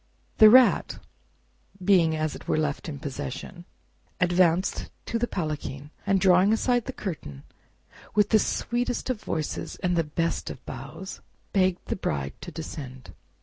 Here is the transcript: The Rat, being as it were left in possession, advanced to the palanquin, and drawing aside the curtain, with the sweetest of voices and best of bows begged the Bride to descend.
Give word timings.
The 0.39 0.49
Rat, 0.49 0.97
being 1.85 2.15
as 2.15 2.35
it 2.35 2.47
were 2.47 2.57
left 2.57 2.89
in 2.89 2.97
possession, 2.97 3.65
advanced 4.19 4.89
to 5.05 5.19
the 5.19 5.27
palanquin, 5.27 5.91
and 6.07 6.19
drawing 6.19 6.51
aside 6.51 6.85
the 6.85 6.91
curtain, 6.91 7.43
with 8.15 8.29
the 8.29 8.39
sweetest 8.39 9.11
of 9.11 9.21
voices 9.21 9.75
and 9.83 10.15
best 10.15 10.49
of 10.49 10.65
bows 10.65 11.21
begged 11.53 11.85
the 11.85 11.95
Bride 11.95 12.33
to 12.41 12.51
descend. 12.51 13.13